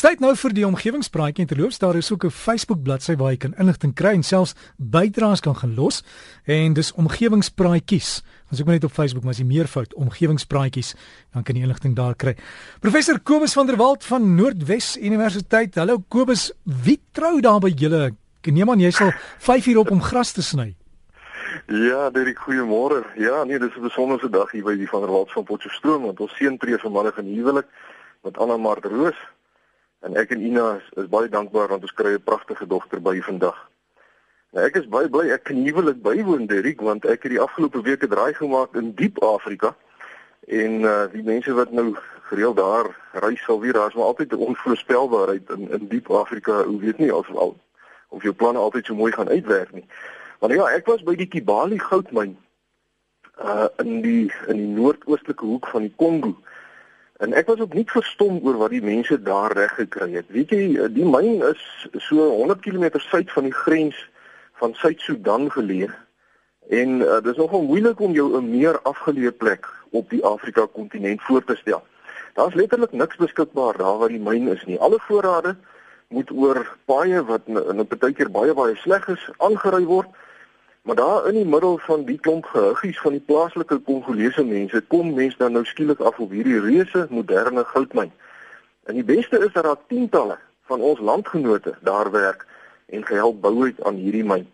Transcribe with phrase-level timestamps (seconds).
[0.00, 3.36] Styt nou vir die omgewingspraatjie en terloops daar is ook 'n Facebook bladsy waar jy
[3.36, 6.02] kan inligting kry en selfs bydraes kan gaan los
[6.46, 8.22] en dis omgewingspraatjies.
[8.50, 10.94] Ons ook net op Facebook, maar as jy meer fout omgewingspraatjies,
[11.32, 12.34] dan kan jy inligting daar kry.
[12.80, 15.74] Professor Kobus van der Walt van Noordwes Universiteit.
[15.74, 18.16] Hallo Kobus, wie trou daar by julle?
[18.40, 20.74] Ek neem aan jy sal 5 uur op om gras te sny.
[21.66, 23.04] Ja, Derek, goeiemôre.
[23.16, 26.20] Ja, nee, dis 'n besondere dag hier by die van der Walt van Potchefstroom want
[26.20, 27.66] ons seun tree vanmiddag in huwelik
[28.22, 29.16] met Anna Mart Roos.
[30.00, 33.20] En ek en Ina is, is baie dankbaar want ons kry 'n pragtige dogter by
[33.20, 33.58] vandag.
[34.52, 37.82] Nou ek is baie bly ek kan huwelik bywoon Derek want ek het die afgelope
[37.82, 39.76] week 'n draai gemaak in diep Afrika.
[40.48, 41.96] En uh die mense wat nou
[42.30, 46.64] gereeld daar reis sal weer, daar's maar altyd 'n onvoorspelbaarheid in in diep Afrika.
[46.64, 47.56] Hoe weet nie of al
[48.08, 49.84] of jou planne altyd so mooi gaan uitwerk nie.
[50.40, 52.36] Maar ja, ek was by die Kibali goudmyn
[53.44, 56.36] uh in die in die noordoostelike hoek van die Kongo.
[57.20, 60.28] En ek was ook nie verstom oor wat die mense daar reg gekry het.
[60.32, 61.64] Weet jy, die myn is
[62.06, 63.98] so 100 km suid van die grens
[64.60, 65.90] van Suid-Sudan geleë.
[66.72, 70.64] En uh, dit is nogal moeilik om jou 'n meer afgeleë plek op die Afrika
[70.72, 71.84] kontinent voor te stel.
[72.34, 74.78] Daar's letterlik niks beskikbaar daar waar die myn is nie.
[74.78, 75.56] Alle voorrade
[76.08, 80.08] moet oor paaie wat in 'n partykeer baie baie sleg is aangery word.
[80.82, 85.14] Maar daar in die middel van die klomp gehuggies van die plaaslike Kongolese mense kom
[85.14, 88.12] mense dan nou skielik af op hierdie reuse moderne goudmyn.
[88.88, 90.38] En die beste is dat daar tientalle
[90.70, 92.46] van ons landgenote daar werk
[92.86, 94.48] en gehelp bou het aan hierdie myn.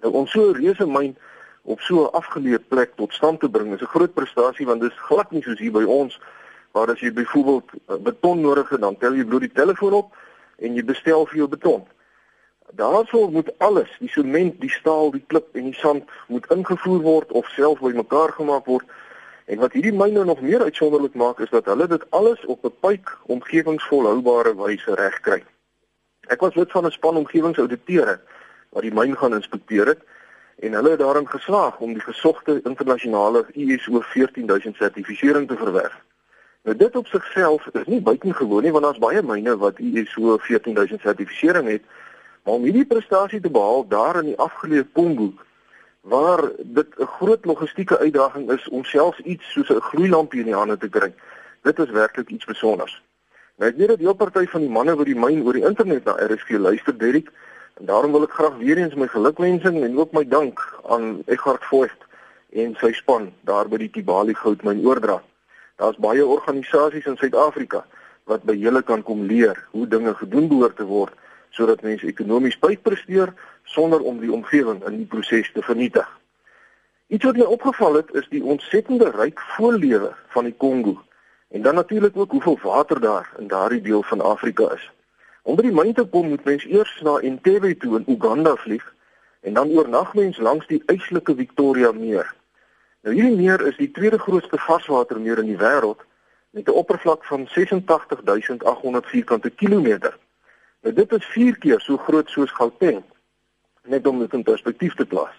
[0.00, 1.16] Nou om so 'n reuse myn
[1.62, 4.90] op so 'n afgeleë plek tot stand te bring is 'n groot prestasie want dit
[4.90, 6.20] is glad nie soos hier by ons
[6.72, 10.16] waar as jy byvoorbeeld eh, beton nodig het dan tel jy bloot die telefoon op
[10.58, 11.86] en jy bestel vir jou beton.
[12.72, 17.32] Daarsou moet alles, die sement, die staal, die klip en die sand moet ingevoer word
[17.32, 18.84] of self bymekaar gemaak word.
[19.46, 22.74] En wat hierdie myne nog meer uitsonderlik maak is dat hulle dit alles op 'n
[22.80, 25.44] pyp omgewingsvolhoubare wyse regkry.
[26.26, 28.20] Ek was lid van 'n span omgewingsauditeure
[28.70, 30.02] wat die myn gaan inspekteer het
[30.58, 36.02] en hulle het daarin geslaag om die gesogte internasionale ISO 14000 sertifisering te verwerf.
[36.62, 41.00] Nou dit op sigself is nie buitengewoon nie want daar's baie myne wat ISO 14000
[41.00, 41.82] sertifisering het
[42.46, 45.32] Maar om hierdie prestasie te behaal daar in die afgeleë Kongo
[46.06, 50.54] waar dit 'n groot logistieke uitdaging is om selfs iets soos 'n gloeilampie in die
[50.54, 51.14] hande te kry.
[51.62, 53.02] Dit is werklik iets spesiaals.
[53.56, 55.66] Nou ek weet dat die hele party van die manne wat die myn oor die
[55.66, 57.32] internet na RSG luister, Derek,
[57.74, 61.64] en daarom wil ek graag weer eens my gelukwensing en ook my dank aan Eggard
[61.64, 62.06] Voigt
[62.52, 65.22] en sy span daar by die Kibali goudmyn oordra.
[65.76, 67.84] Daar's baie organisasies in Suid-Afrika
[68.24, 71.12] wat by julle kan kom leer hoe dinge gedoen behoort te word
[71.56, 73.32] sodat mense ekonomies uitpresteer
[73.64, 76.06] sonder om die omgewing in die proses te vernietig.
[77.08, 80.98] Iets wat my opgeval het is die ontsettende ryk voorlewe van die Kongo
[81.54, 84.90] en dan natuurlik ook hoeveel water daar in daardie deel van Afrika is.
[85.42, 88.84] Om by die myn te kom moet mens eers na Entebbe toe in Uganda vlieg
[89.46, 92.34] en dan oornag mens langs die uitslike Victoria meer.
[93.06, 96.02] Nou hierdie meer is die tweede grootste varswatermeer in die wêreld
[96.50, 100.18] met 'n oppervlak van 86800 vierkante kilometer.
[100.86, 103.00] Nou dit is 4 keer so groot soos Gauteng
[103.90, 105.34] net om dit in perspektief te plaas.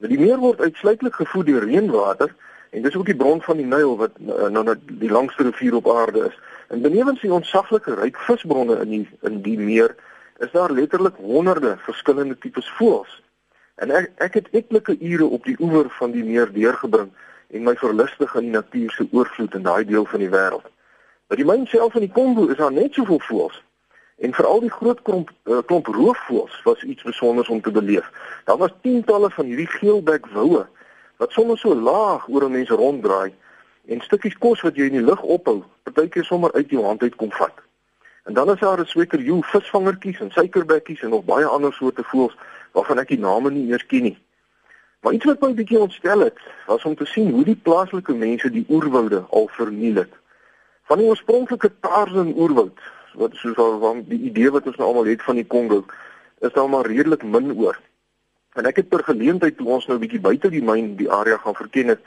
[0.00, 2.32] Nou die meer word uitsluitlik gevoed deur reënwater
[2.72, 5.90] en dis ook die bron van die Nyl wat nou nou die langste rivier op
[5.92, 6.38] aarde is.
[6.72, 9.92] En benewens die ontsaglike ryk visbronne in die in die meer
[10.40, 13.20] is daar letterlik honderde verskillende tipes voëls.
[13.76, 17.12] En ek ek het etlike ure op die oewer van die meer deurgebring
[17.52, 20.64] en my verlustig aan die natuur se oorvloed in daai deel van die wêreld.
[21.28, 23.60] By die myn self in die Kongo is daar net soveel voëls
[24.16, 28.10] En veral die groot klomp uh, klomp roofvoëls was iets spesiaals om te beleef.
[28.44, 30.66] Daar was tientalle van hierdie geelbek woue
[31.16, 33.34] wat sommer so laag oor 'n mens ronddraai
[33.86, 37.14] en stukkies kos wat jy in die lug ophou, partykeer sommer uit jou hand uit
[37.14, 37.54] kom vat.
[38.24, 42.04] En dan is daar 'n sweker joe visvangertjies en suikerbekkies en nog baie ander soorte
[42.04, 42.36] voëls
[42.72, 44.18] waarvan ek die name nie eers ken nie.
[45.00, 48.14] Maar iets wat my 'n bietjie ontstel het, was om te sien hoe die plaaslike
[48.14, 50.12] mense die oerwoude al verniel het.
[50.82, 52.80] Van die oorspronklike Tarzan oerwoud
[53.16, 55.84] wat soos al van die idee wat ons nou almal het van die Kongo
[56.44, 57.78] is daar maar redelik min oor.
[58.56, 61.36] En ek het per geleentheid toe ons nou 'n bietjie buite die myn die area
[61.36, 62.00] gaan verken het,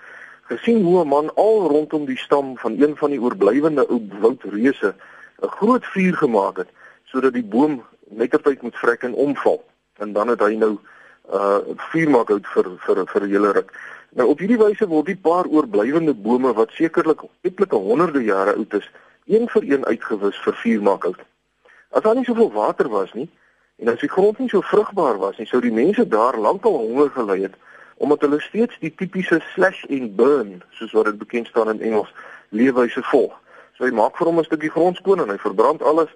[0.50, 4.94] gesien hoe 'n man al rondom die stam van een van die oorblywende ou woudreuse
[5.42, 6.69] 'n groot vuur gemaak het
[7.06, 9.63] sodat die boom nettertyd moet vrek en omval.
[9.98, 10.78] En dan het hy nou
[11.34, 11.60] uh
[11.92, 13.72] vuur maak uit vir vir vir 'n hele ruk.
[14.10, 18.74] Nou op hierdie wyse word die paar oorblywende bome wat sekerlik etlike honderde jare oud
[18.74, 18.89] is,
[19.30, 21.22] een vir een uitgewis vir vuurmaakhout.
[21.90, 23.30] As daar nie soveel water was nie
[23.78, 27.12] en as die grond nie so vrugbaar was nie, sou die mense daar lankal honger
[27.14, 27.58] gely het
[28.00, 32.14] omdat hulle steeds die tipiese slash and burn, soos wat dit bekend staan in Engels,
[32.56, 33.34] leefwyse volg.
[33.76, 36.10] So hy maak vir hom 'n stukkie grond skoon en hy verbrand alles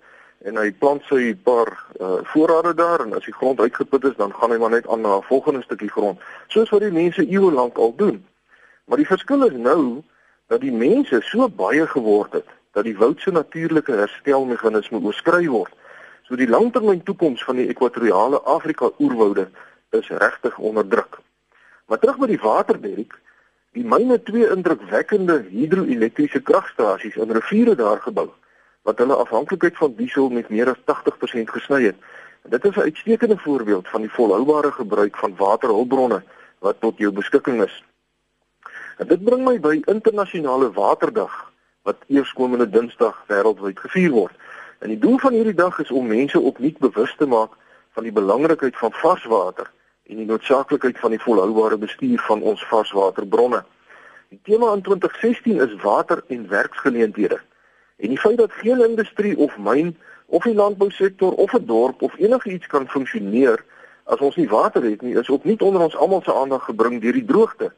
[0.47, 1.69] en hy plant sy paar
[1.99, 5.01] uh, voorrade daar en as die grond uitgeput is, dan gaan hy maar net aan
[5.01, 8.25] na 'n volgende stukkie grond, soos wat die mense eeue lank al doen.
[8.85, 10.03] Maar die verskil is nou
[10.47, 15.73] dat die mense so baie geword het dat die woud se natuurlike herstelmeganisme oorskry word.
[16.25, 19.49] So die langtermyn toekoms van die ekwatoriale Afrika oerwoude
[19.93, 21.19] is regtig onder druk.
[21.85, 23.13] Maar terug by die waterberg,
[23.77, 28.29] die myne twee indrukwekkende hidroelektriese kragstasies in riviere daar gebou
[28.83, 31.95] wat hulle afhanklikheid van diesel met meer as 80% gesny het.
[32.43, 36.23] En dit is 'n uitstekende voorbeeld van die volhoubare gebruik van waterhulpbronne
[36.59, 37.83] wat tot jou beskikking is.
[38.97, 41.52] En dit bring my by internasionale waterdag
[41.83, 44.35] wat eerskomende Dinsdag wêreldwyd gevier word.
[44.79, 47.57] En die doel van hierdie dag is om mense opnuut bewus te maak
[47.95, 49.69] van die belangrikheid van varswater
[50.07, 53.63] en die noodsaaklikheid van die volhoubare bestuur van ons varswaterbronne.
[54.31, 57.39] Die tema in 2016 is water en werksgeleenthede.
[57.99, 59.93] En die feit dat geen industrie of myn
[60.25, 63.63] of die landbousektor of 'n dorp of enigiets kan funksioneer
[64.03, 67.01] as ons nie water het nie, is ook nie onder ons almal se aandag gebring
[67.01, 67.71] deur die droogte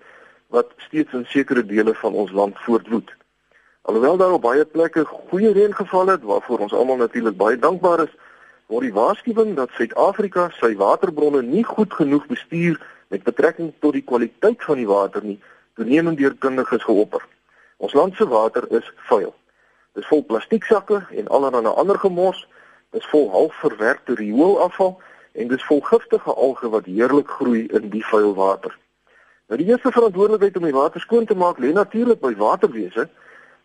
[0.48, 3.12] wat steeds in sekere dele van ons land voortwoed.
[3.86, 8.00] Alhoewel daar op baie plekke goeie reën geval het waarvoor ons almal natuurlik baie dankbaar
[8.00, 8.14] is,
[8.66, 12.80] word die waarskuwing dat Suid-Afrika sy waterbronne nie goed genoeg bestuur
[13.14, 15.38] met betrekking tot die kwaliteit van die water nie,
[15.78, 17.22] toenemend deur kundiges geopper.
[17.78, 19.30] Ons land se water is vuil.
[19.94, 22.48] Dit is vol plastieksakke en allerlei ander gemors.
[22.90, 24.96] Dit is vol halfverwerkte rioolafval
[25.34, 28.74] en dit is vol giftige alge wat heerlik groei in die vuil water.
[29.46, 33.06] Nou die eerste verantwoordelikheid om die water skoon te maak lê natuurlik by waterwese,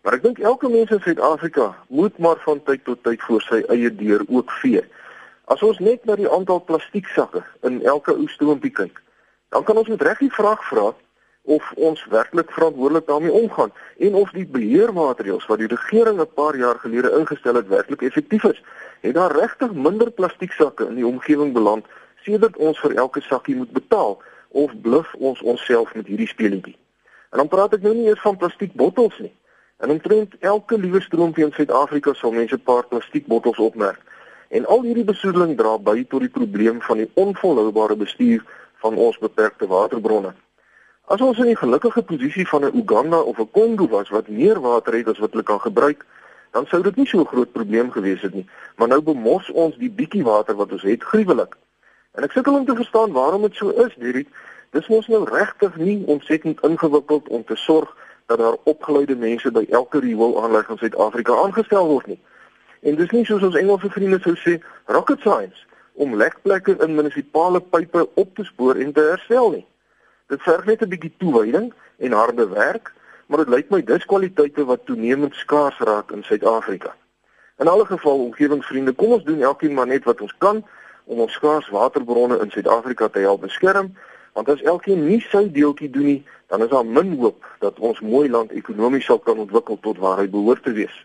[0.01, 3.61] maar ek dink elke mens in Suid-Afrika moet maar van tyd tot tyd voor sy
[3.69, 4.81] eie deur ook vee.
[5.45, 9.01] As ons net na die aantal plastieksakke in elke ou stroompie kyk,
[9.51, 10.91] dan kan ons met reg die vraag vra
[11.43, 16.57] of ons werklik verantwoordelik daarmee omgaan en of die beheermaatreëls wat die regering 'n paar
[16.57, 18.61] jaar gelede ingestel het werklik effektief is.
[19.01, 21.85] Het daar regtig minder plastieksakke in die omgewing beland
[22.23, 26.77] sedert ons vir elke sakkie moet betaal of bluf ons onsself met hierdie speletjie?
[27.29, 29.33] En dan praat ek nou nie eers van plastiekbottels nie.
[29.81, 34.01] En omtrent elke liewe stroompie in Suid-Afrika sal mense 'n paar plastiekbottels opmerk.
[34.47, 38.43] En al hierdie besoedeling dra by tot die probleem van die onvolhoubare bestuur
[38.83, 40.33] van ons beperkte waterbronne.
[41.05, 44.61] As ons in die gelukkige posisie van 'n Uganda of 'n Kongo was wat meer
[44.61, 46.05] water het as wat hulle kan gebruik,
[46.51, 48.49] dan sou dit nie so 'n groot probleem gewees het nie.
[48.75, 51.57] Maar nou bemos ons die bietjie water wat ons het gruwelik.
[52.11, 54.27] En ek sukkel om te verstaan waarom dit so is, Dirk.
[54.69, 57.95] Dis mos nou regtig nie ontsettend ingewikkeld om te sorg
[58.31, 62.19] dat daar opgeleide mense by elke rioolaanleg in Suid-Afrika aangestel word nie.
[62.81, 67.61] En dis nie soos ons Engelse vriende sou sê rocket science om lekplekke in munisipale
[67.73, 69.65] pipe op te spoor en te herstel nie.
[70.31, 72.93] Dit verg net 'n bietjie toewyding en harde werk,
[73.27, 76.95] maar dit lyk my dis kwaliteite wat toenemend skaars raak in Suid-Afrika.
[77.59, 80.63] In alle geval, omgewingsvriende, kom ons doen elkeen maar net wat ons kan
[81.03, 83.95] om ons skaars waterbronne in Suid-Afrika te help beskerm,
[84.33, 87.99] want as elkeen nie sy deeltjie doen nie, dan is daar min hoop dat ons
[87.99, 90.95] mooi land ekonomies sal kan ontwikkel tot waar hy behoort te wees.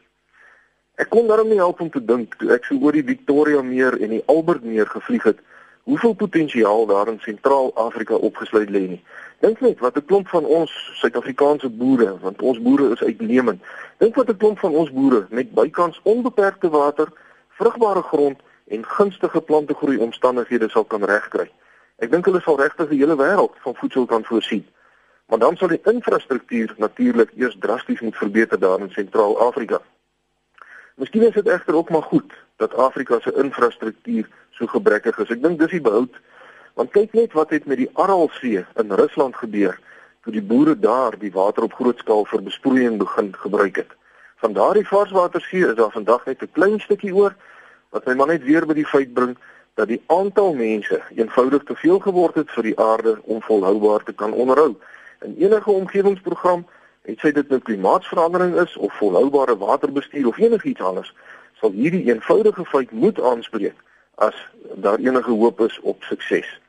[0.97, 3.99] Ek kon daarom nie help om te dink toe ek so oor die Victoria Meer
[4.01, 5.43] en die Albert Meer gevlieg het
[5.87, 9.03] hoeveel potensiaal daar in Sentraal-Afrika opgesluit lê nie.
[9.45, 13.63] Dink net wat 'n klomp van ons Suid-Afrikaanse boere, want ons boere is uitnemend.
[13.99, 17.09] Dink wat 'n klomp van ons boere met bykans onbeperkte water,
[17.59, 21.51] vrugbare grond en gunstige plantegroei omstandighede sal kan regkry.
[21.97, 24.67] Ek dink hulle sal regtig die hele wêreld van voedsel kan voorsien.
[25.27, 29.81] Maar dan sal die infrastruktuur natuurlik eers drasties moet verbeter daar in Sentraal-Afrika.
[30.97, 35.33] Miskien is dit egter ook maar goed dat Afrika se infrastruktuur so gebrekkig is.
[35.35, 36.15] Ek dink dis die behoud.
[36.77, 39.77] Want kyk net wat het met die Aralsee in Rusland gebeur
[40.27, 43.93] toe die boere daar die water op groot skaal vir besproeiing begin gebruik het.
[44.43, 47.37] Van daardie varswatersee is daar vandag net 'n klein stukkie oor
[47.91, 49.37] wat my maar net weer by die feit bring
[49.77, 54.13] dat die aantal mense eenvoudig te veel geword het vir die aarde om volhoubaar te
[54.13, 54.75] kan onderhou.
[55.21, 56.67] In enige omgewingsprogram
[57.03, 61.15] het sy dit nou klimaatsverandering is of volhoubare waterbestuur of enigiets anders,
[61.61, 63.75] sal hierdie eenvoudige feit moet aanspreek
[64.15, 64.35] as
[64.75, 66.61] daar enige hoop is op sukses.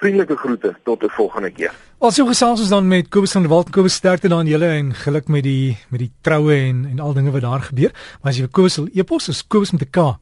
[0.00, 1.72] Vriendelike groete tot 'n volgende keer.
[1.98, 3.70] Ons so gesels ons dan met Kobus van der Walt.
[3.70, 7.30] Kobus sterkte dan julle en geluk met die met die troue en en al dinge
[7.30, 7.90] wat daar gebeur.
[8.22, 10.18] Maar as jy vir Kobus wil e-pos, is Kobus met 'n K.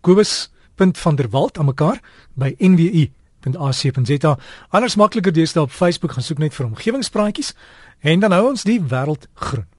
[0.00, 2.00] Kobus.vanderwalt aan mekaar
[2.34, 4.38] by nwu.ac.za.
[4.68, 7.54] Anders makliker deesdae op Facebook gaan soek net vir omgewingspraatjies
[8.00, 9.71] en dan hou ons die wêreld groen.